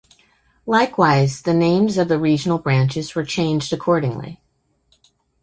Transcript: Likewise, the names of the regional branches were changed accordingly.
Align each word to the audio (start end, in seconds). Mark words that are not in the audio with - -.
Likewise, 0.65 1.43
the 1.43 1.53
names 1.53 1.95
of 1.99 2.07
the 2.07 2.17
regional 2.17 2.57
branches 2.57 3.13
were 3.13 3.23
changed 3.23 3.71
accordingly. 3.71 4.41